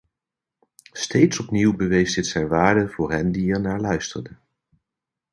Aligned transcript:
Steeds 0.93 1.39
opnieuw 1.39 1.75
bewees 1.75 2.13
dit 2.15 2.27
zijn 2.27 2.47
waarde 2.47 2.87
voor 2.89 3.11
hen 3.11 3.31
die 3.31 3.53
ernaar 3.53 3.79
luisterden. 3.79 4.39